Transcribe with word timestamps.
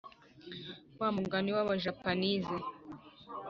-wa 0.99 1.09
mugani 1.15 1.51
wa 1.55 1.75
japanese 1.83 2.55